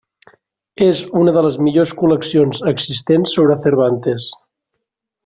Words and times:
És 0.85 1.01
una 1.19 1.33
de 1.35 1.43
les 1.47 1.59
millors 1.67 1.93
col·leccions 2.01 2.63
existents 2.73 3.37
sobre 3.39 3.59
Cervantes. 3.67 4.27